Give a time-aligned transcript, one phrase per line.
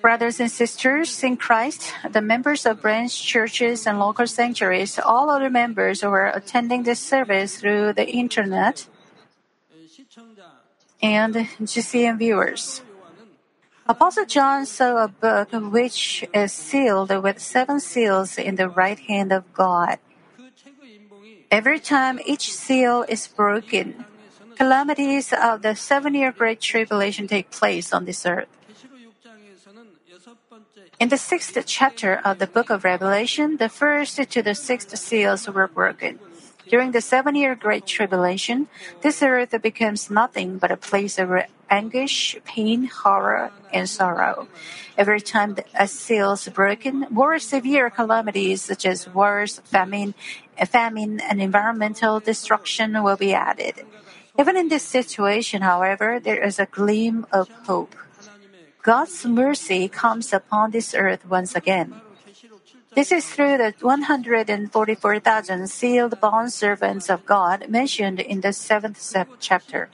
[0.00, 5.50] Brothers and sisters in Christ, the members of branch churches and local sanctuaries, all other
[5.50, 8.86] members who are attending this service through the internet,
[11.02, 12.82] and GCN viewers.
[13.88, 19.32] Apostle John saw a book which is sealed with seven seals in the right hand
[19.32, 19.98] of God.
[21.50, 24.04] Every time each seal is broken,
[24.56, 28.48] calamities of the seven year Great Tribulation take place on this earth.
[30.98, 35.46] In the sixth chapter of the book of Revelation, the first to the sixth seals
[35.48, 36.18] were broken.
[36.68, 38.68] During the seven year Great Tribulation,
[39.02, 41.30] this earth becomes nothing but a place of
[41.68, 44.48] anguish, pain, horror, and sorrow.
[44.96, 50.14] Every time a seal is broken, more severe calamities such as wars, famine,
[50.66, 53.84] famine, and environmental destruction will be added.
[54.38, 57.94] Even in this situation, however, there is a gleam of hope.
[58.82, 61.94] God's mercy comes upon this earth once again.
[62.94, 69.00] This is through the 144,000 sealed bond servants of God mentioned in the seventh
[69.40, 69.90] chapter.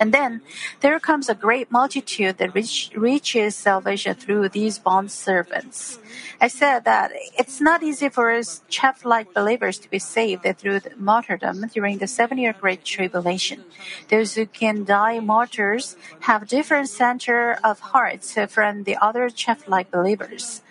[0.00, 0.42] And then
[0.80, 5.98] there comes a great multitude that reach, reaches salvation through these bond servants.
[6.40, 11.66] I said that it's not easy for us chaff-like believers to be saved through martyrdom
[11.72, 13.64] during the seven-year Great Tribulation.
[14.08, 20.62] Those who can die martyrs have different center of hearts from the other chaff-like believers.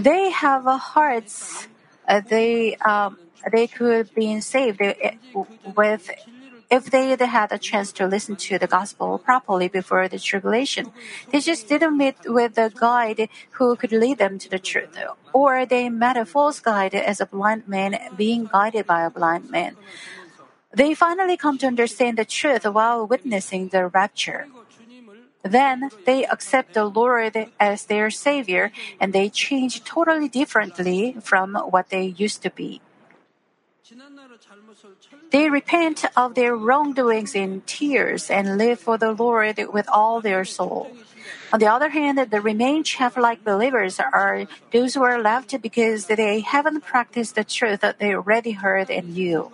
[0.00, 1.66] They have hearts.
[2.06, 3.18] Uh, they um,
[3.52, 4.80] they could be saved
[5.76, 6.10] with
[6.70, 10.92] if they had had a chance to listen to the gospel properly before the tribulation.
[11.30, 14.96] They just didn't meet with a guide who could lead them to the truth.
[15.32, 19.50] Or they met a false guide as a blind man being guided by a blind
[19.50, 19.76] man.
[20.72, 24.46] They finally come to understand the truth while witnessing the rapture.
[25.42, 31.88] Then they accept the Lord as their Savior and they change totally differently from what
[31.88, 32.80] they used to be.
[35.30, 40.44] They repent of their wrongdoings in tears and live for the Lord with all their
[40.44, 40.90] soul.
[41.52, 46.40] On the other hand, the remaining chaff-like believers are those who are left because they
[46.40, 49.50] haven't practiced the truth that they already heard and knew.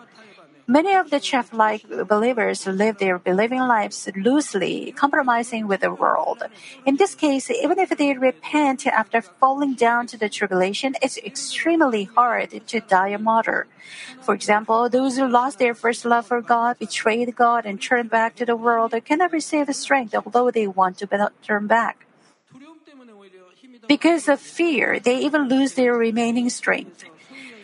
[0.68, 6.42] Many of the chaff-like believers live their believing lives loosely, compromising with the world.
[6.84, 12.04] In this case, even if they repent after falling down to the tribulation, it's extremely
[12.04, 13.68] hard to die a martyr.
[14.22, 18.34] For example, those who lost their first love for God, betrayed God, and turned back
[18.34, 22.06] to the world cannot receive strength although they want to turn back.
[23.86, 27.04] Because of fear, they even lose their remaining strength.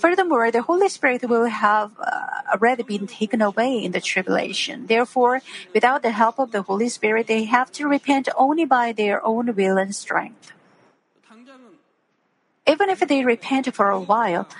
[0.03, 4.91] Furthermore, the Holy Spirit will have uh, already been taken away in the tribulation.
[4.91, 5.43] Therefore,
[5.73, 9.55] without the help of the Holy Spirit, they have to repent only by their own
[9.55, 10.51] will and strength.
[12.67, 14.51] Even if they repent for a while,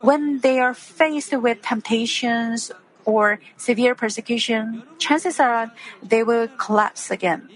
[0.00, 2.72] when they are faced with temptations
[3.04, 5.70] or severe persecution, chances are
[6.02, 7.46] they will collapse again.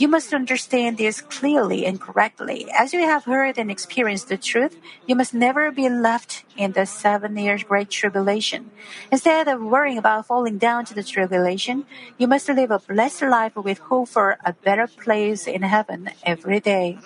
[0.00, 2.66] You must understand this clearly and correctly.
[2.72, 6.86] As you have heard and experienced the truth, you must never be left in the
[6.86, 8.70] seven years great tribulation.
[9.12, 11.84] Instead of worrying about falling down to the tribulation,
[12.16, 16.60] you must live a blessed life with hope for a better place in heaven every
[16.60, 16.96] day.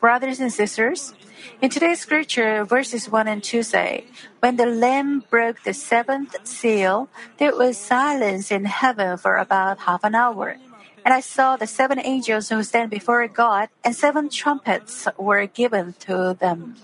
[0.00, 1.12] Brothers and sisters,
[1.60, 4.04] in today's scripture, verses 1 and 2 say,
[4.40, 10.02] When the Lamb broke the seventh seal, there was silence in heaven for about half
[10.02, 10.56] an hour.
[11.04, 15.92] And I saw the seven angels who stand before God, and seven trumpets were given
[16.08, 16.76] to them.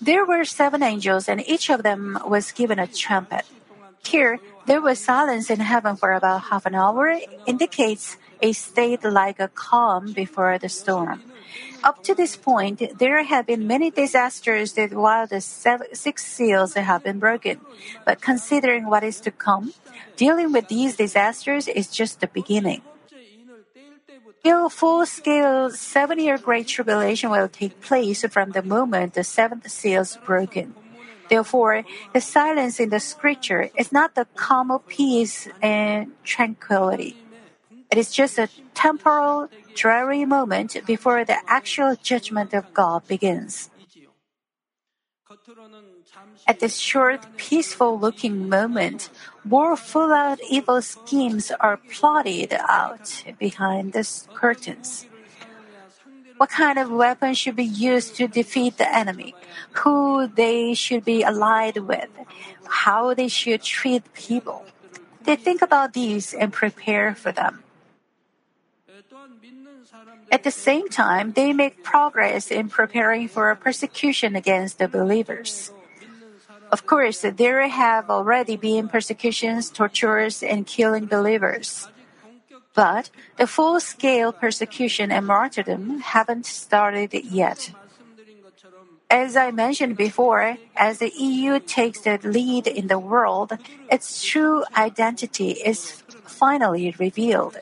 [0.00, 3.46] There were seven angels, and each of them was given a trumpet.
[4.06, 9.40] Here, there was silence in heaven for about half an hour, indicates a state like
[9.40, 11.22] a calm before the storm.
[11.84, 17.02] Up to this point, there have been many disasters that while the six seals have
[17.02, 17.60] been broken.
[18.04, 19.72] But considering what is to come,
[20.16, 22.82] dealing with these disasters is just the beginning.
[24.44, 30.18] A full-scale seven-year Great Tribulation will take place from the moment the seventh seal is
[30.24, 30.74] broken.
[31.28, 37.16] Therefore, the silence in the scripture is not the calm of peace and tranquility.
[37.92, 43.68] It is just a temporal, dreary moment before the actual judgment of God begins.
[46.48, 49.10] At this short, peaceful looking moment,
[49.44, 55.06] more full out evil schemes are plotted out behind the curtains.
[56.38, 59.34] What kind of weapon should be used to defeat the enemy?
[59.84, 62.08] Who they should be allied with?
[62.64, 64.64] How they should treat people?
[65.24, 67.62] they think about these and prepare for them.
[70.32, 75.70] At the same time, they make progress in preparing for a persecution against the believers.
[76.72, 81.86] Of course, there have already been persecutions, tortures, and killing believers.
[82.72, 87.70] But the full scale persecution and martyrdom haven't started yet.
[89.10, 93.52] As I mentioned before, as the EU takes the lead in the world,
[93.90, 97.60] its true identity is finally revealed.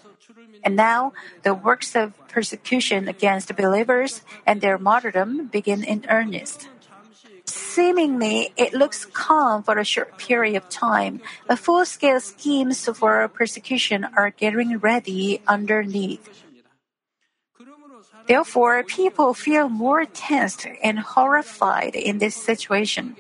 [0.62, 1.12] And now,
[1.43, 6.69] the works of persecution against believers and their martyrdom begin in earnest.
[7.44, 13.27] Seemingly, it looks calm for a short period of time, but full scale schemes for
[13.29, 16.23] persecution are getting ready underneath.
[18.27, 23.17] Therefore, people feel more tensed and horrified in this situation.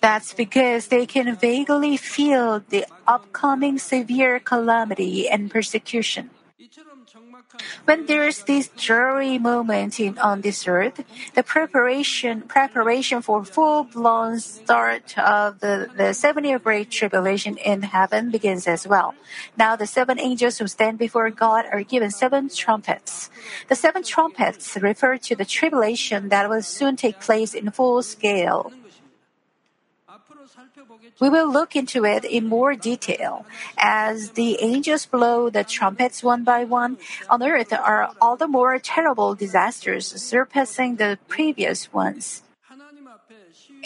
[0.00, 6.30] That's because they can vaguely feel the upcoming severe calamity and persecution.
[7.84, 11.04] When there's this dreary moment in, on this earth,
[11.36, 17.82] the preparation preparation for full blown start of the, the seven year great tribulation in
[17.82, 19.14] heaven begins as well.
[19.56, 23.30] Now the seven angels who stand before God are given seven trumpets.
[23.68, 28.72] The seven trumpets refer to the tribulation that will soon take place in full scale.
[31.20, 33.44] We will look into it in more detail.
[33.76, 36.98] As the angels blow the trumpets one by one,
[37.28, 42.42] on earth are all the more terrible disasters surpassing the previous ones.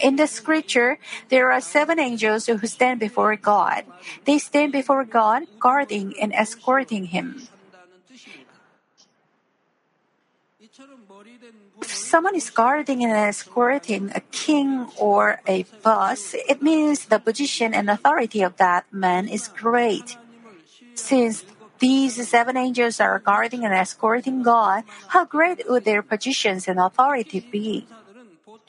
[0.02, 0.98] In the scripture,
[1.28, 3.84] there are seven angels who stand before God.
[4.24, 7.48] They stand before God, guarding and escorting him.
[11.82, 17.74] If someone is guarding and escorting a king or a boss, it means the position
[17.74, 20.16] and authority of that man is great.
[20.94, 21.44] Since
[21.80, 27.42] these seven angels are guarding and escorting God, how great would their positions and authority
[27.42, 27.88] be?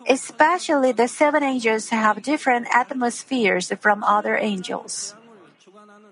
[0.10, 5.14] Especially the seven angels have different atmospheres from other angels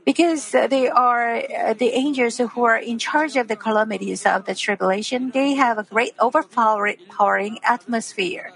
[0.05, 4.55] because they are uh, the angels who are in charge of the calamities of the
[4.55, 8.51] tribulation, they have a great overpowering atmosphere.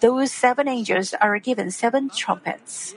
[0.00, 2.94] Those seven angels are given seven trumpets.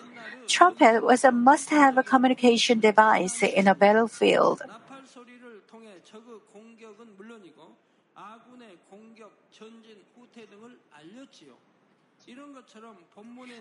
[0.47, 4.61] Trumpet was a must-have communication device in a battlefield.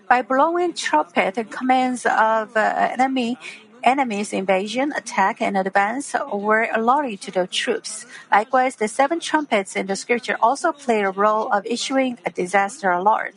[0.07, 3.37] By blowing trumpet, commands of uh, enemy
[3.83, 8.05] enemy's invasion, attack, and advance were allotted to the troops.
[8.31, 12.91] Likewise, the seven trumpets in the scripture also play a role of issuing a disaster
[12.91, 13.35] alert.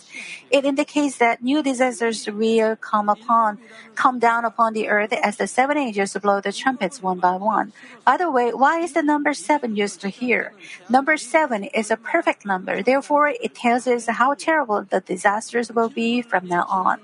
[0.50, 3.58] It indicates that new disasters will come upon,
[3.94, 7.72] come down upon the earth as the seven angels blow the trumpets one by one.
[8.04, 10.52] By the way, why is the number seven used here?
[10.88, 15.88] Number seven is a perfect number, therefore it tells us how terrible the disasters will
[15.88, 17.00] be from now on.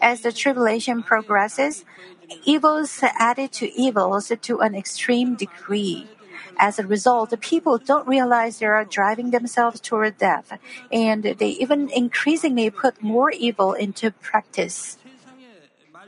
[0.00, 1.84] As the tribulation progresses,
[2.44, 6.08] evils added to evils to an extreme degree.
[6.58, 10.58] As a result, the people don't realize they are driving themselves toward death,
[10.92, 14.98] and they even increasingly put more evil into practice.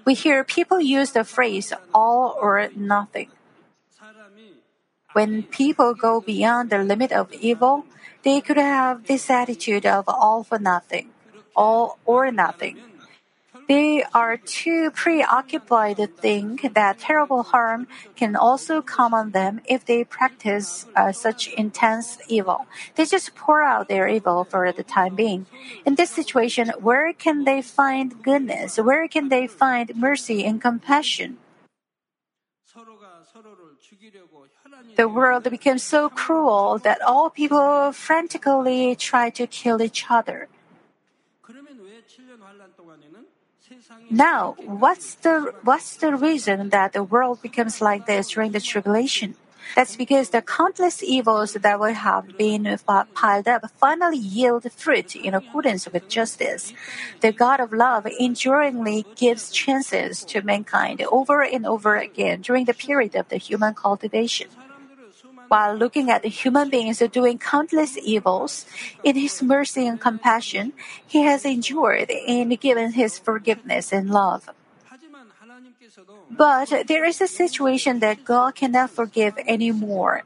[0.04, 3.30] We hear people use the phrase all or nothing.
[5.12, 7.86] When people go beyond the limit of evil,
[8.22, 11.10] they could have this attitude of all for nothing,
[11.56, 12.78] all or nothing.
[13.68, 19.84] They are too preoccupied to think that terrible harm can also come on them if
[19.84, 22.66] they practice uh, such intense evil.
[22.94, 25.46] They just pour out their evil for the time being.
[25.84, 28.78] In this situation, where can they find goodness?
[28.78, 31.38] Where can they find mercy and compassion?
[34.96, 40.48] The world becomes so cruel that all people frantically try to kill each other.
[44.10, 49.34] Now, what's the what's the reason that the world becomes like this during the tribulation?
[49.74, 55.16] That's because the countless evils that will have been uh, piled up finally yield fruit
[55.16, 56.72] in accordance with justice.
[57.20, 62.74] The God of love enduringly gives chances to mankind over and over again during the
[62.74, 64.48] period of the human cultivation.
[65.48, 68.66] While looking at human beings doing countless evils,
[69.04, 70.72] in His mercy and compassion,
[71.06, 74.50] He has endured and given His forgiveness and love.
[76.30, 80.24] But there is a situation that God cannot forgive anymore.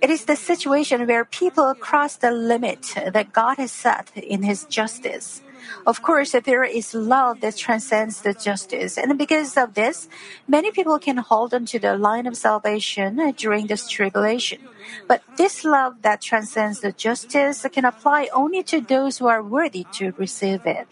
[0.00, 4.64] It is the situation where people cross the limit that God has set in His
[4.64, 5.42] justice.
[5.86, 10.08] Of course, there is love that transcends the justice, and because of this,
[10.46, 14.60] many people can hold on to the line of salvation uh, during this tribulation.
[15.08, 19.86] But this love that transcends the justice can apply only to those who are worthy
[19.92, 20.88] to receive it.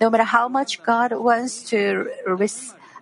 [0.00, 2.10] No matter how much God wants to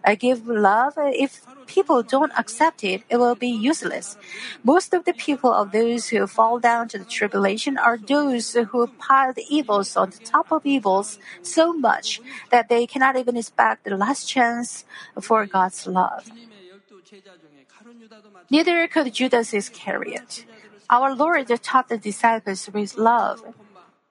[0.06, 4.16] uh, give love, if people don't accept it, it will be useless.
[4.62, 8.86] Most of the people of those who fall down to the tribulation are those who
[8.98, 12.20] pile the evils on the top of evils so much
[12.50, 14.84] that they cannot even expect the last chance
[15.20, 16.30] for God's love.
[18.48, 20.46] Neither could Judas Iscariot.
[20.88, 23.42] Our Lord taught the disciples with love.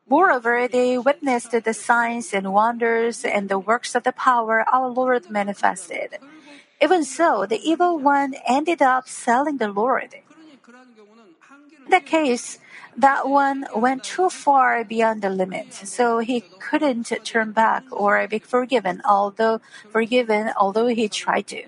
[0.08, 5.30] Moreover, they witnessed the signs and wonders and the works of the power our Lord
[5.30, 6.20] manifested.
[6.82, 10.14] Even so, the evil one ended up selling the Lord.
[11.86, 12.60] In that case,
[12.98, 18.40] that one went too far beyond the limit, so he couldn't turn back or be
[18.40, 19.60] forgiven, although
[19.92, 21.64] forgiven, although he tried to.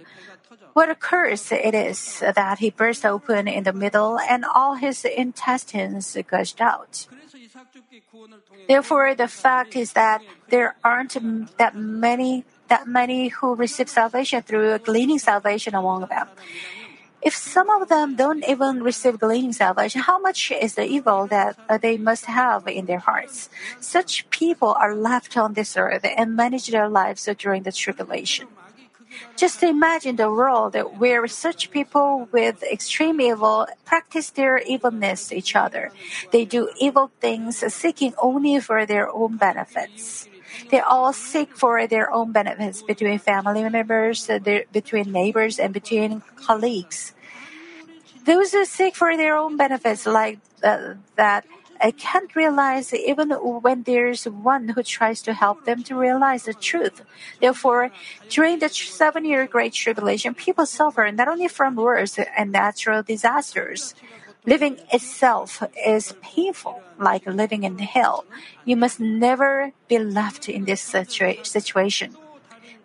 [0.73, 5.05] What a curse it is that he burst open in the middle and all his
[5.05, 7.07] intestines gushed out.
[8.67, 11.17] Therefore, the fact is that there aren't
[11.57, 16.27] that many that many who receive salvation through gleaning salvation among them.
[17.21, 21.57] If some of them don't even receive gleaning salvation, how much is the evil that
[21.67, 23.49] uh, they must have in their hearts?
[23.79, 28.47] Such people are left on this earth and manage their lives during the tribulation.
[29.35, 35.55] Just imagine the world where such people with extreme evil practice their evilness to each
[35.55, 35.91] other.
[36.31, 40.27] They do evil things seeking only for their own benefits.
[40.69, 44.27] They all seek for their own benefits between family members,
[44.71, 47.13] between neighbors, and between colleagues.
[48.25, 51.45] Those who seek for their own benefits like uh, that
[51.91, 57.01] can't realize even when there's one who tries to help them to realize the truth.
[57.39, 57.91] Therefore,
[58.29, 63.95] during the seven year Great Tribulation, people suffer not only from wars and natural disasters,
[64.45, 68.23] Living itself is painful, like living in hell.
[68.63, 72.15] You must never be left in this situa- situation.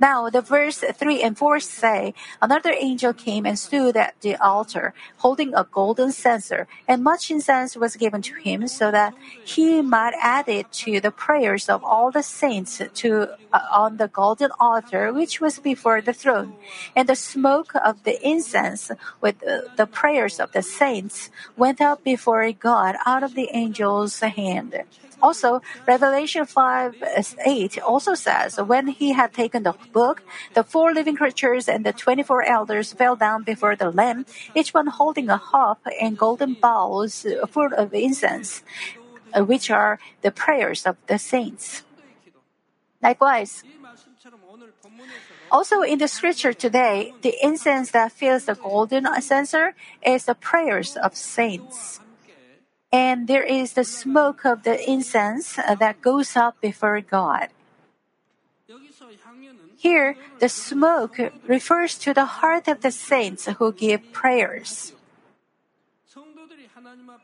[0.02, 4.94] Now, the verse 3 and 4 say, Another angel came and stood at the altar,
[5.18, 10.14] holding a golden censer, and much incense was given to him, so that he might
[10.20, 15.12] add it to the prayers of all the saints to uh, on the golden altar
[15.12, 16.54] which was before the throne.
[16.96, 18.90] And the smoke of the incense
[19.20, 24.18] with uh, the prayers of the saints went up before God out of the angel's
[24.18, 24.82] hand.
[25.22, 26.96] Also, Revelation 5
[27.46, 30.22] 8 also says, When he had taken the book,
[30.54, 34.88] the four living creatures and the 24 elders fell down before the Lamb, each one
[34.88, 38.64] holding a harp and golden bowls full of incense,
[39.32, 41.84] uh, which are the prayers of the saints.
[43.00, 43.62] Likewise,
[45.52, 49.74] also in the scripture today, the incense that fills the golden censer
[50.04, 52.01] is the prayers of saints
[52.92, 57.48] and there is the smoke of the incense uh, that goes up before God.
[59.76, 61.18] Here, the smoke
[61.48, 64.92] refers to the heart of the saints who give prayers.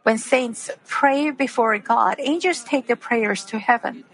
[0.02, 4.04] When saints pray before God, angels take the prayers to heaven.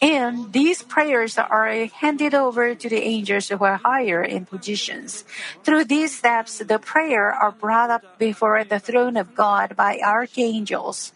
[0.00, 5.24] And these prayers are handed over to the angels who are higher in positions.
[5.64, 11.12] Through these steps, the prayer are brought up before the throne of God by archangels.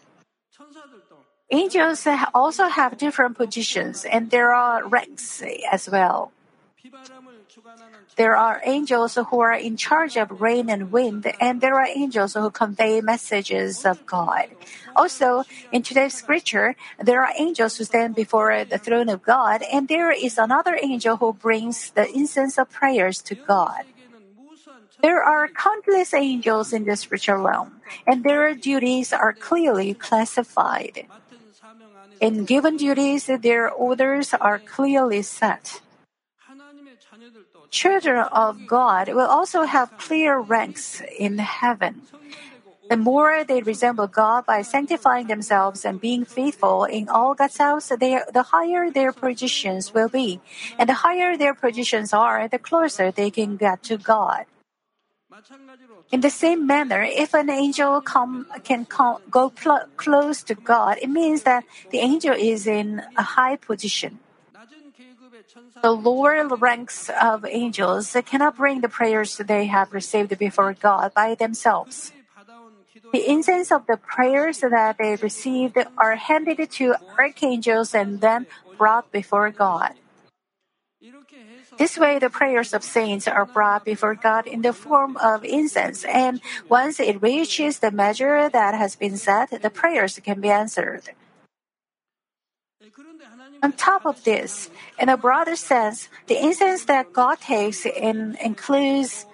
[1.51, 6.31] Angels also have different positions and there are ranks as well.
[8.15, 12.33] There are angels who are in charge of rain and wind, and there are angels
[12.33, 14.47] who convey messages of God.
[14.95, 19.87] Also, in today's scripture, there are angels who stand before the throne of God, and
[19.87, 23.87] there is another angel who brings the incense of prayers to God.
[25.01, 31.07] There are countless angels in the spiritual realm, and their duties are clearly classified.
[32.19, 35.79] In given duties, their orders are clearly set.
[37.69, 42.01] Children of God will also have clear ranks in heaven.
[42.89, 47.89] The more they resemble God by sanctifying themselves and being faithful in all God's house,
[47.89, 50.41] they, the higher their positions will be.
[50.79, 54.45] And the higher their positions are, the closer they can get to God.
[56.11, 60.97] In the same manner, if an angel come, can come, go pl- close to God,
[60.99, 64.17] it means that the angel is in a high position.
[65.81, 71.35] The lower ranks of angels cannot bring the prayers they have received before God by
[71.35, 72.11] themselves.
[73.11, 79.11] The incense of the prayers that they received are handed to archangels and then brought
[79.11, 79.93] before God.
[81.77, 86.03] This way, the prayers of saints are brought before God in the form of incense,
[86.03, 91.15] and once it reaches the measure that has been set, the prayers can be answered.
[93.61, 99.25] On top of this, in a broader sense, the incense that God takes in includes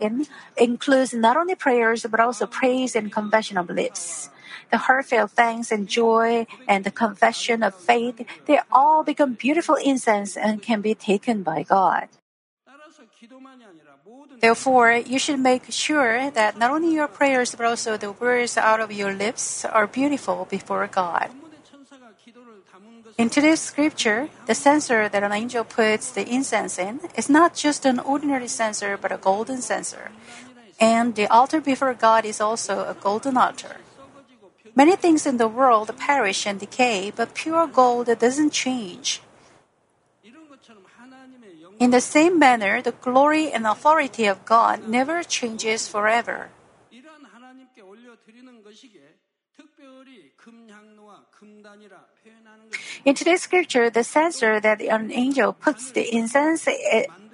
[0.00, 0.26] in,
[0.56, 4.30] includes not only prayers but also praise and confession of lips.
[4.70, 10.36] The heartfelt thanks and joy and the confession of faith, they all become beautiful incense
[10.36, 12.08] and can be taken by God.
[14.40, 18.80] Therefore, you should make sure that not only your prayers but also the words out
[18.80, 21.30] of your lips are beautiful before God.
[23.16, 27.86] In today's scripture, the censer that an angel puts the incense in is not just
[27.86, 30.10] an ordinary censer but a golden censer.
[30.80, 33.76] And the altar before God is also a golden altar.
[34.74, 39.22] Many things in the world perish and decay, but pure gold doesn't change.
[41.78, 46.50] In the same manner, the glory and authority of God never changes forever.
[53.04, 56.66] In today's scripture, the censer that an angel puts the incense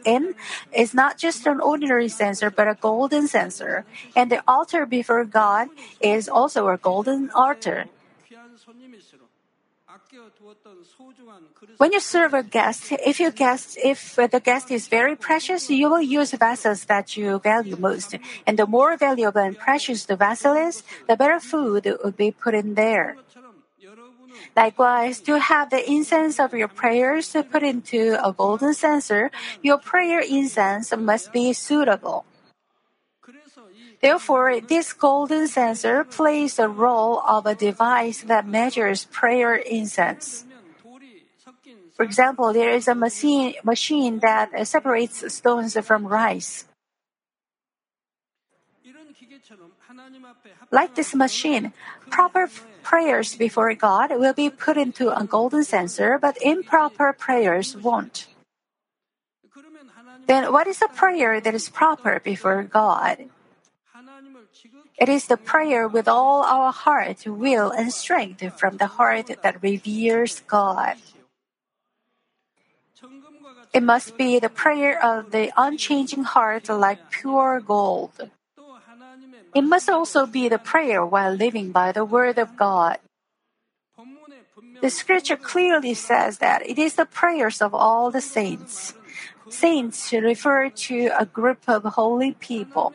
[0.05, 0.35] in
[0.73, 3.85] is not just an ordinary censer, but a golden censer.
[4.17, 5.69] And the altar before God
[6.01, 7.87] is also a golden altar.
[11.79, 15.91] When you serve a guest, if you guest, if the guest is very precious, you
[15.91, 18.15] will use vessels that you value most.
[18.47, 22.55] And the more valuable and precious the vessel is, the better food will be put
[22.55, 23.17] in there.
[24.57, 29.31] Likewise, to have the incense of your prayers put into a golden censer,
[29.63, 32.25] your prayer incense must be suitable.
[34.01, 40.45] Therefore, this golden censer plays the role of a device that measures prayer incense.
[41.93, 46.65] For example, there is a machine, machine that separates stones from rice.
[50.71, 51.73] Like this machine,
[52.09, 52.49] proper
[52.83, 58.27] prayers before God will be put into a golden censer, but improper prayers won't.
[60.27, 63.31] Then what is a prayer that is proper before God?
[64.99, 69.63] It is the prayer with all our heart, will, and strength from the heart that
[69.63, 70.97] reveres God.
[73.73, 78.31] It must be the prayer of the unchanging heart like pure gold.
[79.55, 82.99] It must also be the prayer while living by the Word of God.
[84.81, 88.95] The scripture clearly says that it is the prayers of all the saints.
[89.49, 92.95] Saints refer to a group of holy people.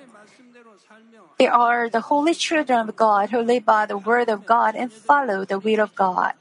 [1.38, 4.91] They are the holy children of God who live by the Word of God and
[4.91, 6.34] follow the will of God.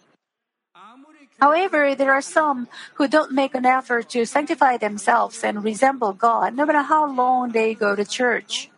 [1.40, 6.54] However, there are some who don't make an effort to sanctify themselves and resemble God
[6.54, 8.70] no matter how long they go to church.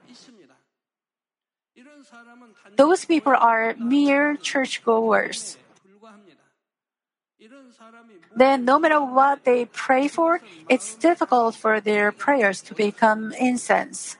[2.76, 5.56] Those people are mere churchgoers.
[8.36, 14.16] Then, no matter what they pray for, it's difficult for their prayers to become incense.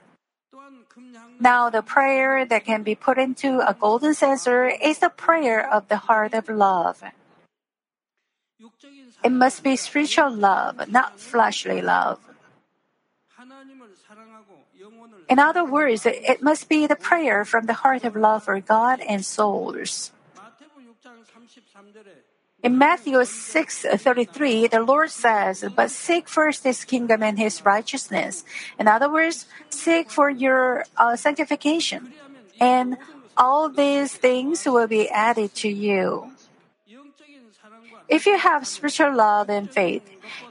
[1.39, 5.89] Now, the prayer that can be put into a golden censer is the prayer of
[5.89, 7.05] the heart of love.
[9.23, 12.21] It must be spiritual love, not fleshly love.
[15.29, 19.01] In other words, it must be the prayer from the heart of love for God
[19.01, 20.13] and souls.
[22.63, 28.45] In Matthew 6:33, the Lord says, "But seek first His kingdom and His righteousness."
[28.79, 32.11] In other words, seek for your uh, sanctification,
[32.59, 32.97] and
[33.37, 36.33] all these things will be added to you.
[38.09, 40.03] If you have spiritual love and faith,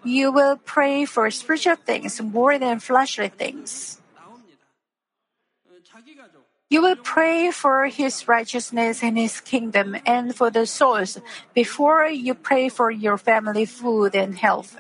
[0.04, 4.00] you will pray for spiritual things more than fleshly things.
[6.70, 11.20] You will pray for His righteousness and His kingdom and for the souls
[11.54, 14.78] before you pray for your family food and health.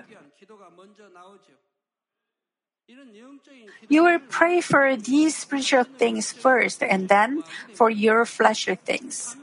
[3.89, 7.43] You will pray for these spiritual things first and then
[7.73, 9.37] for your fleshly things.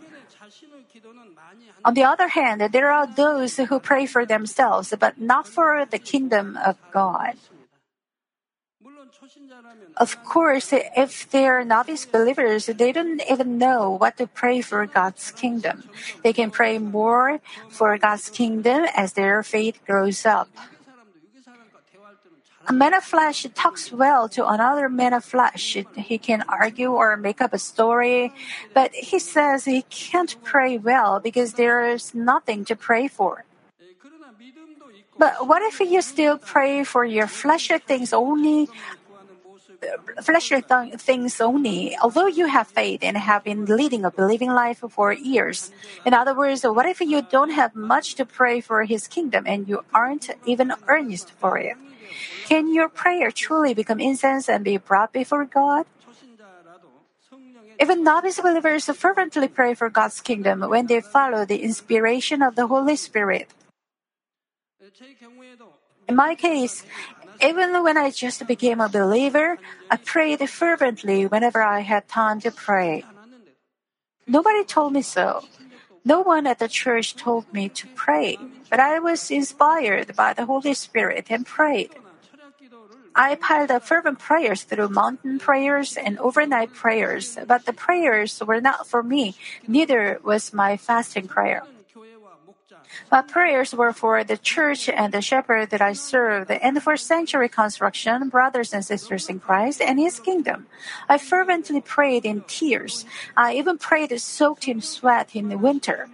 [1.85, 5.99] On the other hand, there are those who pray for themselves but not for the
[5.99, 7.35] kingdom of God.
[9.97, 14.85] Of course, if they are novice believers, they don't even know what to pray for
[14.87, 15.85] God's kingdom.
[16.23, 20.49] They can pray more for God's kingdom as their faith grows up.
[22.69, 25.77] a man of flesh talks well to another man of flesh.
[25.97, 28.33] He can argue or make up a story,
[28.75, 33.45] but he says he can't pray well because there is nothing to pray for.
[35.19, 38.69] But what if you still pray for your fleshly things only?
[40.23, 44.83] Fleshly th- things only, although you have faith and have been leading a believing life
[44.91, 45.73] for years.
[46.07, 49.69] In other words, what if you don't have much to pray for His kingdom and
[49.69, 51.77] you aren't even earnest for it?
[52.47, 55.87] Can your prayer truly become incense and be brought before God?
[57.81, 62.67] Even novice believers fervently pray for God's kingdom when they follow the inspiration of the
[62.67, 63.49] Holy Spirit.
[66.09, 66.85] In my case,
[67.43, 69.59] even when I just became a believer,
[69.91, 73.05] I prayed fervently whenever I had time to pray.
[74.27, 75.45] Nobody told me so.
[76.05, 78.39] No one at the church told me to pray,
[78.71, 81.91] but I was inspired by the Holy Spirit and prayed.
[83.15, 88.61] I piled up fervent prayers through mountain prayers and overnight prayers, but the prayers were
[88.61, 89.37] not for me,
[89.69, 91.63] neither was my fasting prayer.
[93.11, 97.49] My prayers were for the church and the shepherd that I served, and for sanctuary
[97.49, 100.67] construction, brothers and sisters in Christ, and His kingdom.
[101.09, 103.05] I fervently prayed in tears.
[103.37, 106.09] I even prayed soaked in sweat in the winter.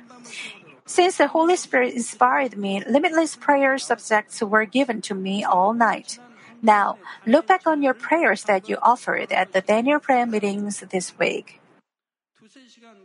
[0.87, 6.19] Since the Holy Spirit inspired me, limitless prayer subjects were given to me all night.
[6.63, 11.17] Now, look back on your prayers that you offered at the Daniel prayer meetings this
[11.19, 11.61] week.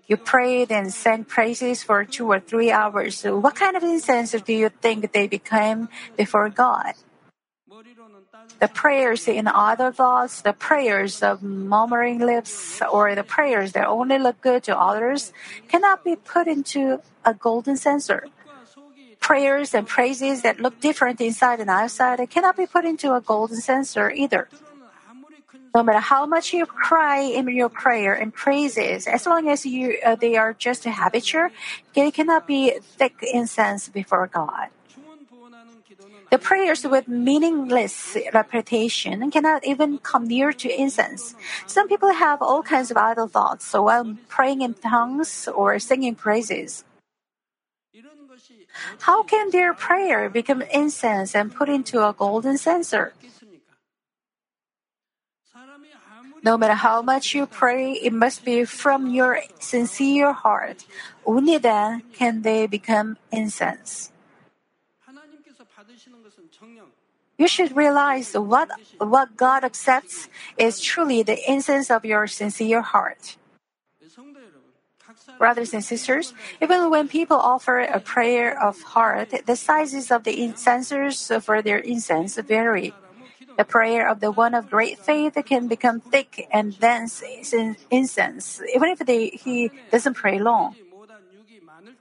[0.08, 3.24] You prayed and sang praises for two or three hours.
[3.24, 5.88] What kind of incense do you think they became
[6.18, 6.94] before God?
[8.60, 14.20] The prayers in other thoughts, the prayers of murmuring lips, or the prayers that only
[14.20, 15.32] look good to others
[15.68, 18.28] cannot be put into a golden censer.
[19.20, 23.58] Prayers and praises that look different inside and outside cannot be put into a golden
[23.58, 24.50] censer either.
[25.76, 29.98] No matter how much you cry in your prayer and praises, as long as you
[30.06, 31.50] uh, they are just a habitual,
[31.96, 34.70] they cannot be thick incense before God.
[36.30, 41.36] The prayers with meaningless repetition cannot even come near to incense.
[41.66, 46.84] Some people have all kinds of idle thoughts while praying in tongues or singing praises.
[49.02, 53.14] How can their prayer become incense and put into a golden censer?
[56.44, 60.86] No matter how much you pray, it must be from your sincere heart.
[61.26, 64.12] Only then can they become incense.
[67.38, 70.28] You should realize what, what God accepts
[70.58, 73.38] is truly the incense of your sincere heart.
[75.38, 80.36] Brothers and sisters, even when people offer a prayer of heart, the sizes of the
[80.44, 82.94] incensers for their incense vary.
[83.58, 87.24] The prayer of the one of great faith can become thick and dense
[87.92, 90.76] incense, even if they, he doesn't pray long.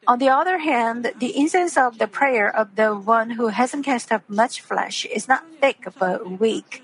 [0.06, 4.10] On the other hand, the incense of the prayer of the one who hasn't cast
[4.10, 6.82] up much flesh is not thick but weak.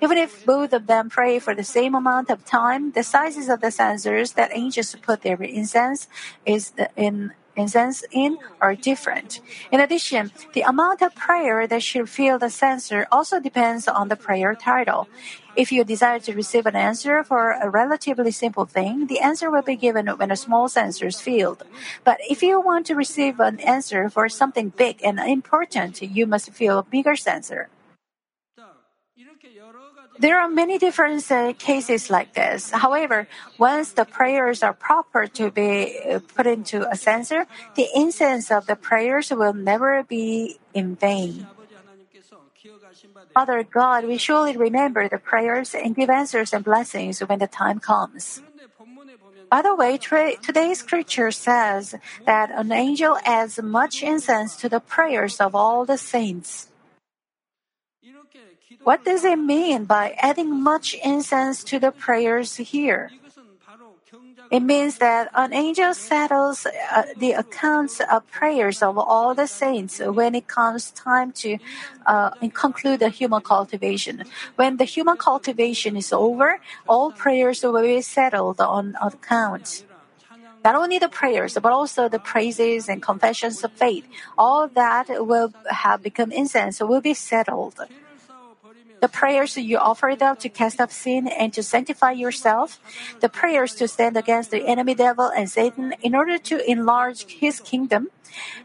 [0.00, 3.60] Even if both of them pray for the same amount of time, the sizes of
[3.60, 6.06] the censers that angels put their incense
[6.46, 9.40] is in incense in are different.
[9.70, 14.16] In addition, the amount of prayer that should fill the censer also depends on the
[14.16, 15.08] prayer title.
[15.56, 19.62] If you desire to receive an answer for a relatively simple thing, the answer will
[19.62, 21.62] be given when a small censer is filled.
[22.04, 26.52] But if you want to receive an answer for something big and important, you must
[26.52, 27.68] fill a bigger censer.
[30.20, 32.70] There are many different uh, cases like this.
[32.70, 38.50] However, once the prayers are proper to be uh, put into a censer, the incense
[38.50, 41.46] of the prayers will never be in vain.
[43.32, 47.80] Father God, we surely remember the prayers and give answers and blessings when the time
[47.80, 48.42] comes.
[49.50, 51.94] By the way, tra- today's scripture says
[52.26, 56.69] that an angel adds much incense to the prayers of all the saints.
[58.82, 63.10] What does it mean by adding much incense to the prayers here?
[64.50, 70.00] It means that an angel settles uh, the accounts of prayers of all the saints
[70.00, 71.58] when it comes time to
[72.04, 74.24] uh, conclude the human cultivation.
[74.56, 79.84] When the human cultivation is over, all prayers will be settled on account.
[80.64, 84.04] Not only the prayers, but also the praises and confessions of faith,
[84.36, 87.78] all that will have become incense will be settled.
[89.00, 92.78] The prayers you offer them to cast off sin and to sanctify yourself,
[93.20, 97.60] the prayers to stand against the enemy devil and Satan in order to enlarge his
[97.60, 98.08] kingdom,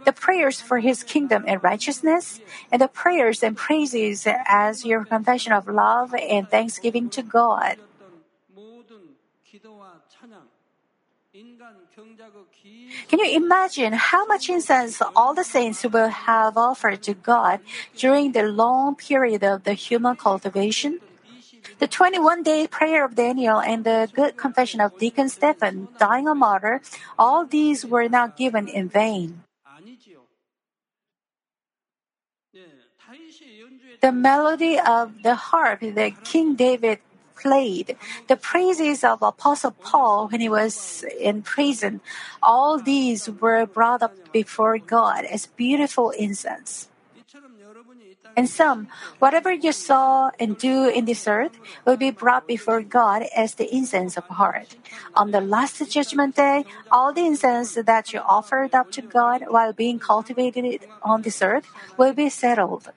[0.03, 2.39] the prayers for his kingdom and righteousness,
[2.71, 7.77] and the prayers and praises as your confession of love and thanksgiving to God.
[11.95, 17.61] Can you imagine how much incense all the saints will have offered to God
[17.95, 20.99] during the long period of the human cultivation?
[21.79, 26.35] The 21 day prayer of Daniel and the good confession of Deacon Stephen dying a
[26.35, 26.81] martyr,
[27.17, 29.43] all these were not given in vain.
[34.01, 36.99] The melody of the harp that King David
[37.35, 42.01] played, the praises of Apostle Paul when he was in prison,
[42.41, 46.87] all these were brought up before God as beautiful incense.
[48.37, 48.87] And some,
[49.19, 53.73] whatever you saw and do in this earth will be brought before God as the
[53.73, 54.75] incense of heart.
[55.15, 59.73] On the last judgment day, all the incense that you offered up to God while
[59.73, 61.67] being cultivated on this earth
[61.97, 62.91] will be settled.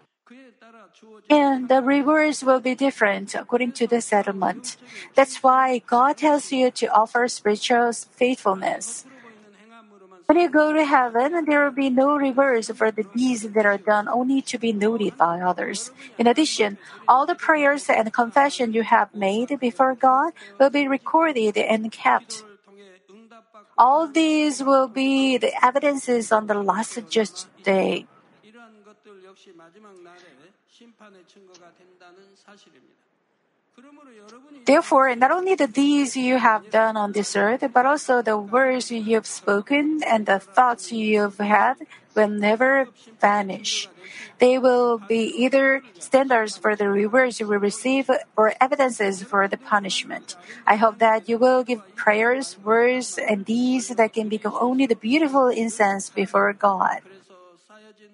[1.30, 4.76] And the rewards will be different according to the settlement.
[5.14, 9.04] That's why God tells you to offer spiritual faithfulness.
[10.26, 13.78] When you go to heaven, there will be no rewards for the deeds that are
[13.78, 15.90] done only to be noted by others.
[16.18, 16.76] In addition,
[17.08, 22.44] all the prayers and confession you have made before God will be recorded and kept.
[23.78, 28.06] All these will be the evidences on the last judgment day.
[34.66, 38.90] Therefore, not only the deeds you have done on this earth, but also the words
[38.90, 41.76] you have spoken and the thoughts you have had
[42.14, 42.88] will never
[43.20, 43.88] vanish.
[44.38, 49.56] They will be either standards for the rewards you will receive or evidences for the
[49.56, 50.36] punishment.
[50.66, 54.96] I hope that you will give prayers, words, and deeds that can become only the
[54.96, 57.00] beautiful incense before God.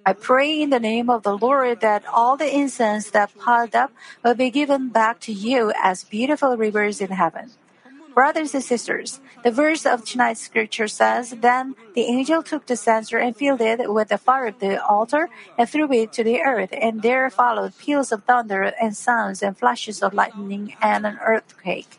[0.06, 3.90] I pray in the name of the Lord that all the incense that piled up
[4.22, 7.52] will be given back to you as beautiful rivers in heaven.
[8.12, 13.18] Brothers and sisters, the verse of tonight's scripture says, Then the angel took the censer
[13.18, 16.70] and filled it with the fire of the altar and threw it to the earth,
[16.72, 21.98] and there followed peals of thunder and sounds and flashes of lightning and an earthquake.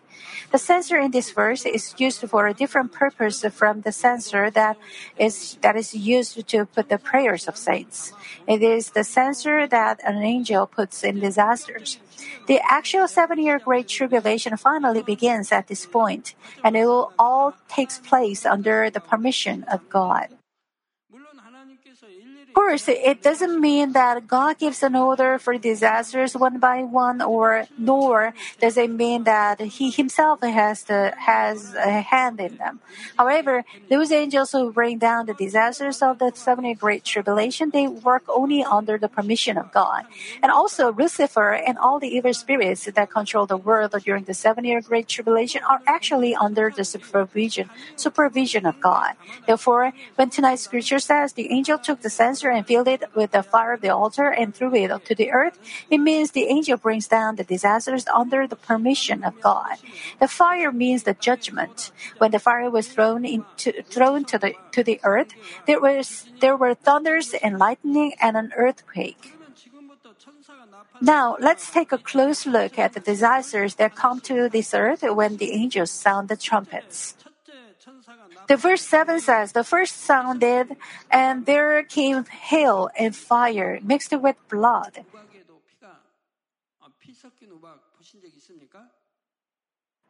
[0.51, 4.77] The censer in this verse is used for a different purpose from the censer that
[5.17, 8.13] is that is used to put the prayers of saints.
[8.47, 11.99] It is the censer that an angel puts in disasters.
[12.47, 17.99] The actual seven-year Great Tribulation finally begins at this point, and it will all takes
[17.99, 20.29] place under the permission of God.
[22.56, 27.22] Of course, it doesn't mean that God gives an order for disasters one by one,
[27.22, 32.80] or nor does it mean that He Himself has has a hand in them.
[33.18, 38.24] However, those angels who bring down the disasters of the seven-year Great Tribulation, they work
[38.30, 40.06] only under the permission of God.
[40.41, 44.80] And also, Lucifer and all the evil spirits that control the world during the seven-year
[44.80, 49.15] Great Tribulation are actually under the supervision supervision of God.
[49.46, 53.43] Therefore, when tonight's scripture says the angel took the censer and filled it with the
[53.43, 57.08] fire of the altar and threw it to the earth, it means the angel brings
[57.08, 59.77] down the disasters under the permission of God.
[60.19, 61.91] The fire means the judgment.
[62.17, 65.34] When the fire was thrown into thrown to the to the earth,
[65.67, 69.34] there was there were thunders and lightning and an earthquake.
[71.01, 75.38] Now, let's take a close look at the disasters that come to this earth when
[75.38, 77.15] the angels sound the trumpets.
[78.48, 80.76] The verse 7 says, The first sounded,
[81.12, 85.06] and there came hail and fire mixed with blood.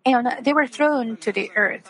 [0.06, 1.90] And they were thrown to the earth.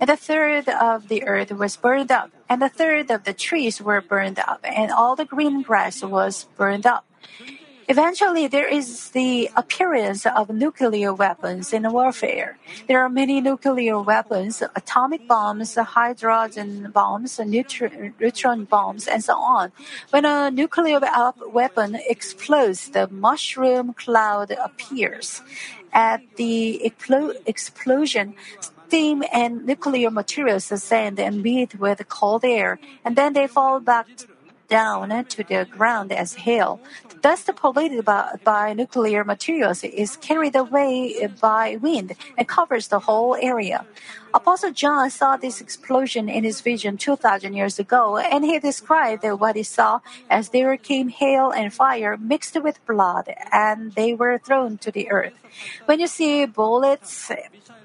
[0.00, 3.80] And the third of the earth was burned up, and a third of the trees
[3.80, 7.04] were burned up, and all the green grass was burned up.
[7.86, 12.56] Eventually, there is the appearance of nuclear weapons in warfare.
[12.88, 19.72] There are many nuclear weapons, atomic bombs, hydrogen bombs, neutron bombs, and so on.
[20.10, 21.00] When a nuclear
[21.52, 25.42] weapon explodes, the mushroom cloud appears.
[25.92, 33.32] At the explosion, steam and nuclear materials ascend and meet with cold air, and then
[33.34, 34.06] they fall back
[34.68, 36.80] down to the ground as hail.
[37.08, 43.00] The dust polluted by, by nuclear materials is carried away by wind and covers the
[43.00, 43.84] whole area.
[44.34, 49.54] Apostle John saw this explosion in his vision 2,000 years ago, and he described what
[49.54, 54.76] he saw as there came hail and fire mixed with blood, and they were thrown
[54.78, 55.34] to the earth.
[55.84, 57.30] When you see bullets,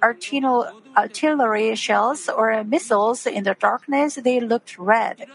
[0.02, 5.28] artillery shells, or missiles in the darkness, they looked red.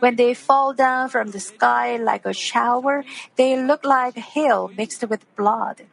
[0.00, 3.04] When they fall down from the sky like a shower,
[3.36, 5.86] they look like hail mixed with blood.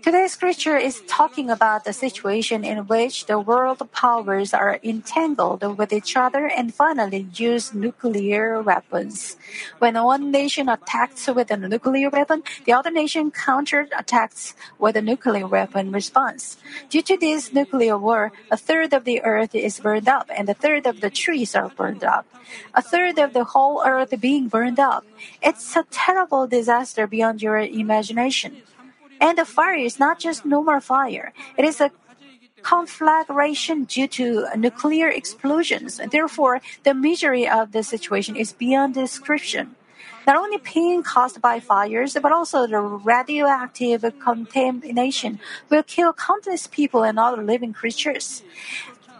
[0.00, 5.92] Today's scripture is talking about the situation in which the world powers are entangled with
[5.92, 9.36] each other and finally use nuclear weapons.
[9.78, 15.48] When one nation attacks with a nuclear weapon, the other nation counterattacks with a nuclear
[15.48, 16.58] weapon response.
[16.88, 20.54] Due to this nuclear war, a third of the earth is burned up and a
[20.54, 22.24] third of the trees are burned up.
[22.72, 25.04] A third of the whole earth being burned up.
[25.42, 28.62] It's a terrible disaster beyond your imagination.
[29.20, 31.90] And the fire is not just normal fire, it is a
[32.62, 36.00] conflagration due to nuclear explosions.
[36.10, 39.76] Therefore, the misery of the situation is beyond description.
[40.26, 47.02] Not only pain caused by fires, but also the radioactive contamination will kill countless people
[47.02, 48.42] and other living creatures.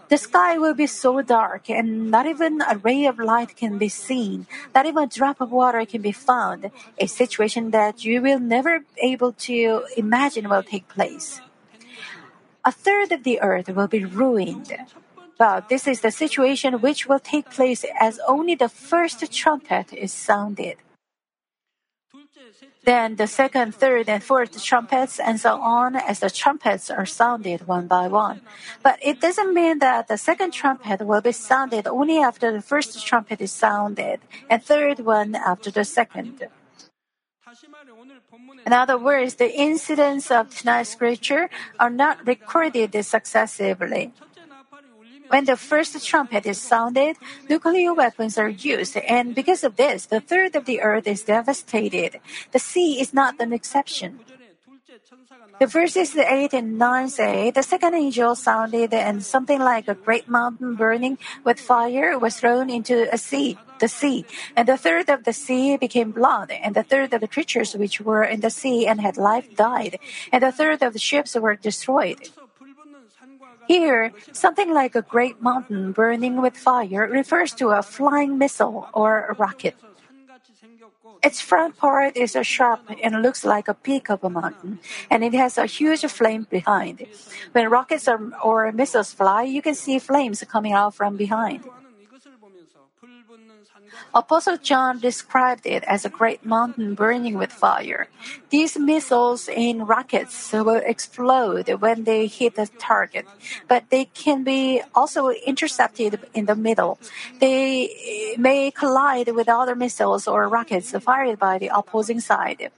[0.09, 3.89] The sky will be so dark and not even a ray of light can be
[3.89, 4.47] seen.
[4.73, 6.71] Not even a drop of water can be found.
[6.97, 11.41] A situation that you will never able to imagine will take place.
[12.65, 14.75] A third of the earth will be ruined.
[15.37, 20.11] But this is the situation which will take place as only the first trumpet is
[20.11, 20.77] sounded.
[22.83, 27.67] Then the second, third, and fourth trumpets, and so on, as the trumpets are sounded
[27.67, 28.41] one by one.
[28.81, 33.05] But it doesn't mean that the second trumpet will be sounded only after the first
[33.05, 36.47] trumpet is sounded, and third one after the second.
[38.65, 44.13] In other words, the incidents of tonight's scripture are not recorded successively.
[45.29, 47.15] When the first trumpet is sounded,
[47.47, 52.19] nuclear weapons are used, and because of this, the third of the earth is devastated.
[52.51, 54.19] The sea is not an exception.
[55.59, 60.27] The verses 8 and 9 say, The second angel sounded, and something like a great
[60.27, 64.25] mountain burning with fire was thrown into a sea, the sea.
[64.55, 68.01] And the third of the sea became blood, and the third of the creatures which
[68.01, 69.99] were in the sea and had life died,
[70.31, 72.29] and the third of the ships were destroyed.
[73.69, 79.29] Here, something like a great mountain burning with fire refers to a flying missile or
[79.29, 79.75] a rocket.
[81.21, 84.79] Its front part is sharp and looks like a peak of a mountain,
[85.11, 87.05] and it has a huge flame behind.
[87.51, 91.61] When rockets or, or missiles fly, you can see flames coming out from behind.
[94.13, 98.07] Apostle John described it as a great mountain burning with fire.
[98.49, 103.25] These missiles and rockets will explode when they hit the target,
[103.67, 106.99] but they can be also intercepted in the middle.
[107.39, 112.71] They may collide with other missiles or rockets fired by the opposing side.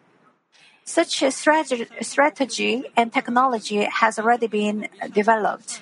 [0.84, 5.82] Such a strategy and technology has already been developed.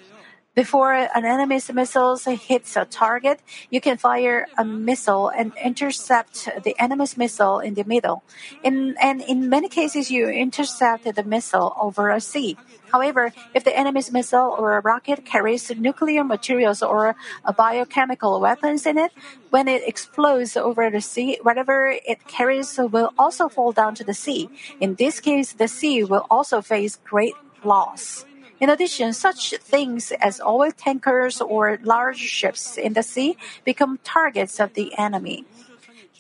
[0.60, 6.76] Before an enemy's missiles hits a target, you can fire a missile and intercept the
[6.78, 8.24] enemy's missile in the middle.
[8.62, 12.58] In, and in many cases, you intercept the missile over a sea.
[12.92, 17.16] However, if the enemy's missile or a rocket carries nuclear materials or
[17.56, 19.14] biochemical weapons in it,
[19.52, 24.14] when it explodes over the sea, whatever it carries will also fall down to the
[24.14, 24.50] sea.
[24.82, 28.26] In this case, the sea will also face great loss.
[28.60, 34.60] In addition, such things as oil tankers or large ships in the sea become targets
[34.60, 35.46] of the enemy.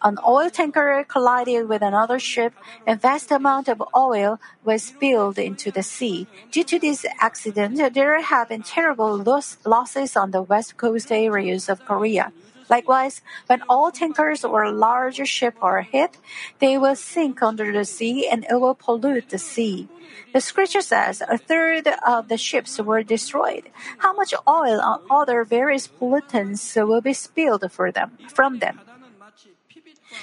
[0.01, 2.53] An oil tanker collided with another ship,
[2.87, 6.25] and vast amount of oil was spilled into the sea.
[6.51, 11.67] Due to this accident, there have been terrible loss- losses on the west coast areas
[11.67, 12.31] of Korea.
[12.69, 16.17] Likewise, when all tankers or large ships are hit,
[16.59, 19.89] they will sink under the sea and it will pollute the sea.
[20.33, 23.69] The scripture says a third of the ships were destroyed.
[23.97, 28.79] How much oil and other various pollutants will be spilled for them, from them?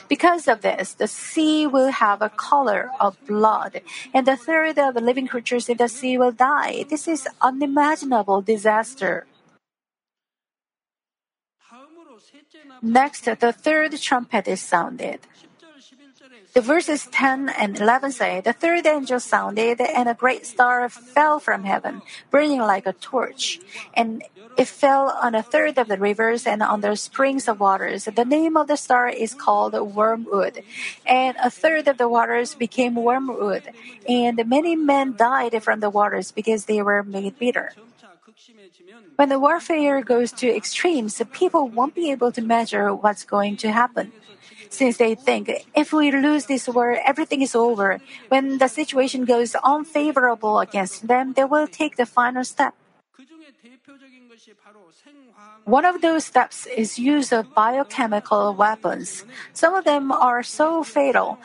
[0.08, 3.82] Because of this, the sea will have a color of blood,
[4.12, 6.84] and a third of the living creatures in the sea will die.
[6.88, 9.26] This is unimaginable disaster.
[12.82, 15.20] Next, the third trumpet is sounded.
[16.54, 21.38] The verses 10 and 11 say, The third angel sounded, and a great star fell
[21.38, 22.00] from heaven,
[22.30, 23.60] burning like a torch.
[23.92, 24.22] And
[24.56, 28.04] it fell on a third of the rivers and on the springs of waters.
[28.06, 30.62] The name of the star is called wormwood.
[31.04, 33.68] And a third of the waters became wormwood.
[34.08, 37.72] And many men died from the waters because they were made bitter.
[39.16, 43.56] When the warfare goes to extremes, the people won't be able to measure what's going
[43.58, 44.12] to happen.
[44.68, 48.00] Since they think if we lose this war, everything is over.
[48.28, 52.74] When the situation goes unfavorable against them, they will take the final step.
[55.64, 59.24] One of those steps is use of biochemical weapons.
[59.52, 61.38] Some of them are so fatal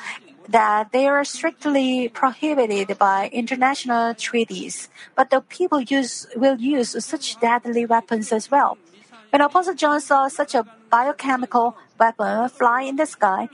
[0.49, 4.89] that they are strictly prohibited by international treaties.
[5.15, 8.77] But the people use, will use such deadly weapons as well.
[9.29, 13.49] When Apostle John saw such a biochemical weapon fly in the sky,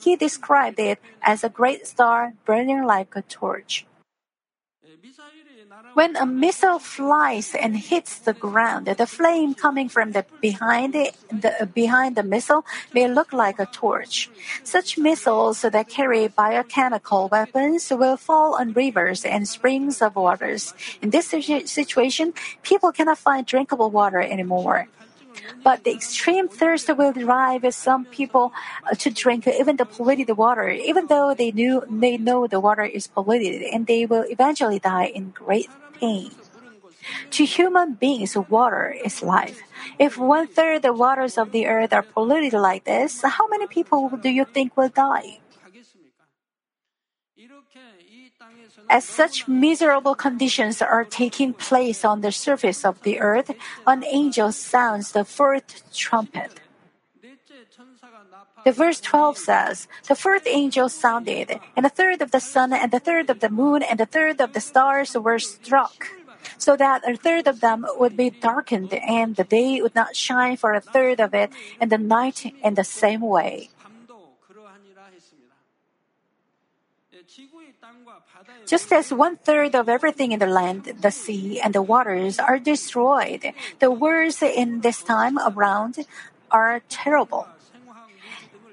[0.00, 3.84] he described it as a great star burning like a torch.
[5.94, 11.16] When a missile flies and hits the ground, the flame coming from the behind it,
[11.30, 14.30] the, uh, behind the missile may look like a torch.
[14.62, 20.74] Such missiles that carry biochemical weapons will fall on rivers and springs of waters.
[21.02, 24.88] In this situation, people cannot find drinkable water anymore.
[25.62, 28.52] But the extreme thirst will drive some people
[28.84, 32.84] uh, to drink even the polluted water, even though they knew they know the water
[32.84, 35.68] is polluted, and they will eventually die in great
[36.00, 36.30] pain.
[37.30, 39.62] To human beings, water is life.
[39.98, 44.10] If one third the waters of the earth are polluted like this, how many people
[44.20, 45.38] do you think will die?
[48.90, 53.50] As such miserable conditions are taking place on the surface of the earth,
[53.86, 56.60] an angel sounds the fourth trumpet.
[58.64, 62.92] The verse 12 says, The fourth angel sounded, and a third of the sun, and
[62.92, 66.08] a third of the moon, and a third of the stars were struck,
[66.56, 70.56] so that a third of them would be darkened, and the day would not shine
[70.56, 73.70] for a third of it, and the night in the same way.
[78.66, 82.58] Just as one third of everything in the land, the sea, and the waters are
[82.58, 86.04] destroyed, the wars in this time around
[86.50, 87.48] are terrible.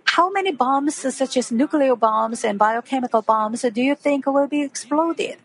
[0.06, 4.62] How many bombs, such as nuclear bombs and biochemical bombs, do you think will be
[4.62, 5.38] exploded?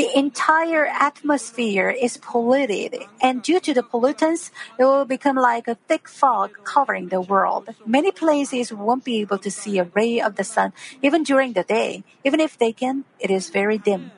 [0.00, 5.76] The entire atmosphere is polluted, and due to the pollutants, it will become like a
[5.88, 7.68] thick fog covering the world.
[7.84, 10.72] Many places won't be able to see a ray of the sun
[11.02, 12.02] even during the day.
[12.24, 14.10] Even if they can, it is very dim.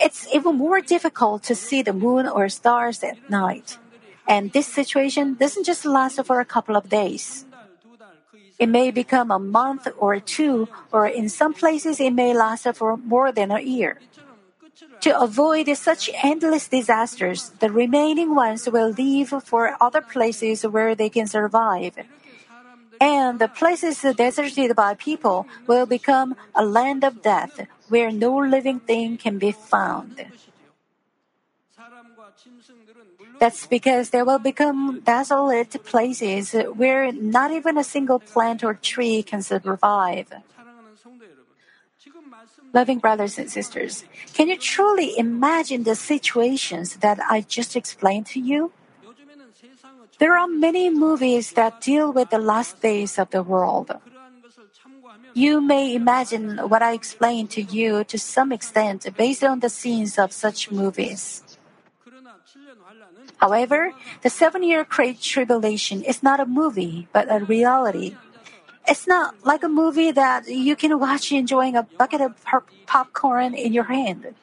[0.00, 3.76] It's even more difficult to see the moon or stars at night.
[4.26, 7.44] And this situation doesn't just last for a couple of days.
[8.58, 12.96] It may become a month or two, or in some places it may last for
[12.96, 14.00] more than a year.
[15.04, 21.10] To avoid such endless disasters, the remaining ones will leave for other places where they
[21.10, 21.92] can survive.
[22.98, 28.80] And the places deserted by people will become a land of death where no living
[28.80, 30.24] thing can be found.
[33.38, 39.22] That's because they will become desolate places where not even a single plant or tree
[39.22, 40.32] can survive.
[42.74, 44.04] Loving brothers and sisters,
[44.34, 48.72] can you truly imagine the situations that I just explained to you?
[50.18, 53.94] There are many movies that deal with the last days of the world.
[55.34, 60.18] You may imagine what I explained to you to some extent based on the scenes
[60.18, 61.42] of such movies.
[63.38, 68.16] However, the seven year Great Tribulation is not a movie, but a reality.
[68.86, 72.34] It's not like a movie that you can watch enjoying a bucket of
[72.86, 74.34] popcorn in your hand.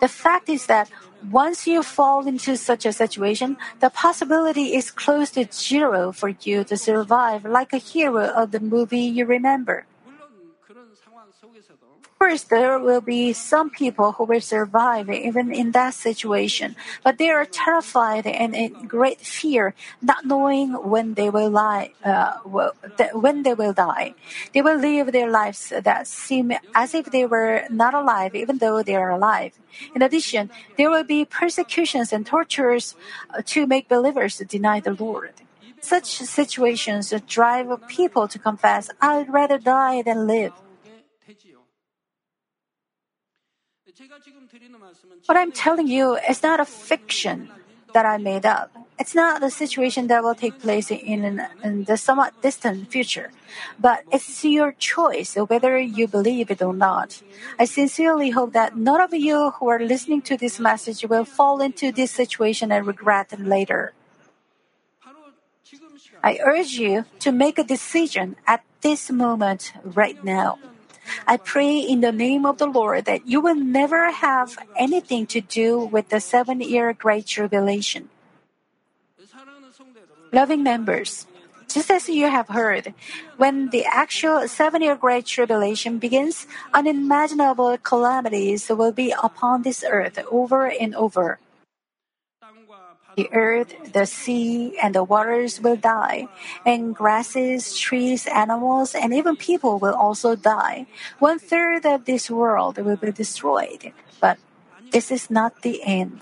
[0.00, 0.90] The fact is that
[1.30, 6.64] once you fall into such a situation, the possibility is close to zero for you
[6.64, 9.86] to survive like a hero of the movie you remember
[12.18, 17.30] course, there will be some people who will survive even in that situation, but they
[17.30, 22.38] are terrified and in great fear, not knowing when they will lie, uh,
[23.12, 24.14] when they will die.
[24.52, 28.82] They will live their lives that seem as if they were not alive, even though
[28.82, 29.52] they are alive.
[29.94, 32.94] In addition, there will be persecutions and tortures
[33.30, 35.34] uh, to make believers deny the Lord.
[35.80, 40.52] Such situations drive people to confess, I'd rather die than live.
[45.26, 47.48] What I'm telling you is not a fiction.
[47.96, 48.68] that I made up.
[48.98, 53.30] It's not the situation that will take place in, in the somewhat distant future,
[53.80, 57.22] but it's your choice whether you believe it or not.
[57.58, 61.62] I sincerely hope that none of you who are listening to this message will fall
[61.62, 63.94] into this situation and regret it later.
[66.22, 70.58] I urge you to make a decision at this moment right now.
[71.26, 75.40] I pray in the name of the Lord that you will never have anything to
[75.40, 78.08] do with the seven year Great Tribulation.
[80.32, 81.26] Loving members,
[81.68, 82.94] just as you have heard,
[83.36, 90.18] when the actual seven year Great Tribulation begins, unimaginable calamities will be upon this earth
[90.30, 91.38] over and over.
[93.16, 96.28] The earth, the sea, and the waters will die,
[96.66, 100.86] and grasses, trees, animals, and even people will also die.
[101.18, 103.92] One third of this world will be destroyed.
[104.20, 104.36] But
[104.92, 106.20] this is not the end.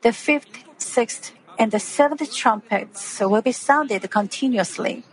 [0.00, 5.04] The fifth, sixth, and the seventh trumpets will be sounded continuously.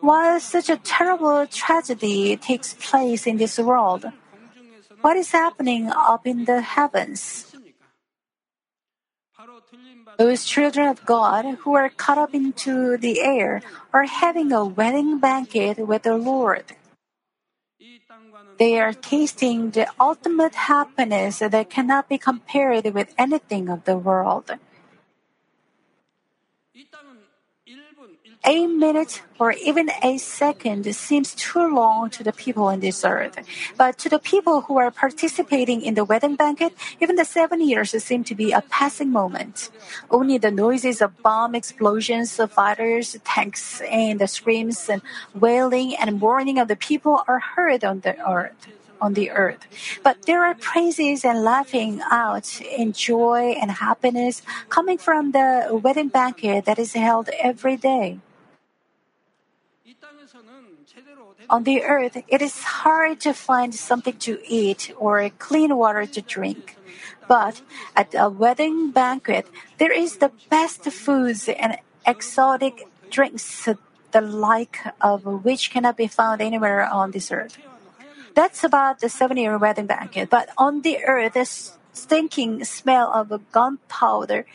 [0.00, 4.04] While such a terrible tragedy takes place in this world,
[5.00, 7.55] what is happening up in the heavens?
[10.18, 13.62] Those children of God who are caught up into the air
[13.92, 16.64] are having a wedding banquet with the Lord.
[18.58, 24.52] They are tasting the ultimate happiness that cannot be compared with anything of the world.
[28.48, 33.36] A minute or even a second seems too long to the people on this earth.
[33.76, 37.90] But to the people who are participating in the wedding banquet, even the seven years
[38.04, 39.70] seem to be a passing moment.
[40.12, 45.02] Only the noises of bomb explosions, of fighters, tanks, and the screams and
[45.34, 48.68] wailing and mourning of the people are heard on the earth
[49.00, 49.66] on the earth.
[50.02, 54.40] But there are praises and laughing out in joy and happiness
[54.70, 58.20] coming from the wedding banquet that is held every day.
[61.48, 66.20] On the earth, it is hard to find something to eat or clean water to
[66.20, 66.76] drink.
[67.28, 67.62] But
[67.94, 69.46] at a wedding banquet,
[69.78, 73.68] there is the best foods and exotic drinks,
[74.12, 77.58] the like of which cannot be found anywhere on this earth.
[78.34, 80.30] That's about the seven year wedding banquet.
[80.30, 81.36] But on the earth,
[81.96, 84.46] stinking smell of gunpowder,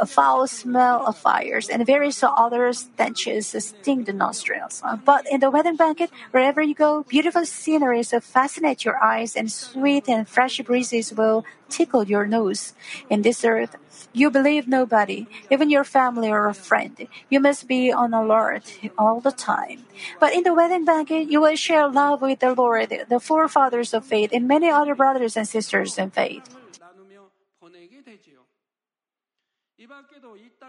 [0.00, 4.80] a foul smell of fires, and various other stenches sting the nostrils.
[4.82, 9.52] Uh, but in the wedding banquet, wherever you go, beautiful sceneries fascinate your eyes, and
[9.52, 12.74] sweet and fresh breezes will tickle your nose.
[13.10, 13.76] In this earth,
[14.12, 17.08] you believe nobody, even your family or a friend.
[17.28, 19.84] You must be on alert all the time.
[20.20, 24.04] But in the wedding banquet, you will share love with the Lord, the forefathers of
[24.04, 26.44] faith, and many other brothers and sisters in faith.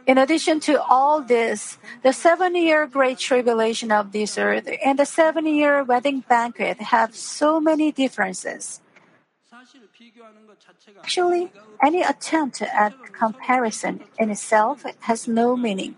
[0.05, 5.05] In addition to all this, the seven year great tribulation of this earth and the
[5.05, 8.81] seven year wedding banquet have so many differences.
[10.99, 15.95] Actually, any attempt at comparison in itself has no meaning.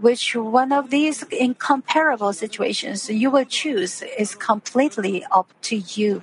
[0.00, 6.22] Which one of these incomparable situations you will choose is completely up to you.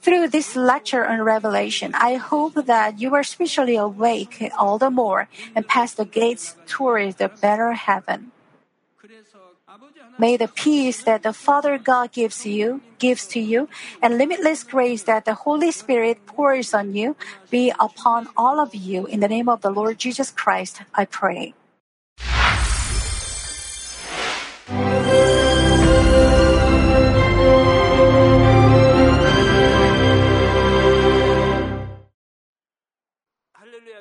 [0.00, 5.28] Through this lecture on Revelation, I hope that you are spiritually awake all the more
[5.54, 8.32] and pass the gates towards the better heaven.
[10.18, 13.68] May the peace that the Father God gives you, gives to you,
[14.02, 17.14] and limitless grace that the Holy Spirit pours on you
[17.50, 19.06] be upon all of you.
[19.06, 21.54] In the name of the Lord Jesus Christ, I pray.